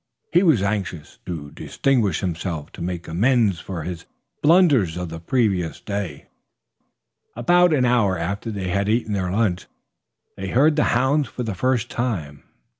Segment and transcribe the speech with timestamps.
[0.33, 4.07] He was anxious to distinguish himself, to make amends for his
[4.41, 6.25] blunders of the previous day.
[7.35, 9.67] About an hour after they had eaten their lunch
[10.37, 12.41] they heard the bounds for the first time.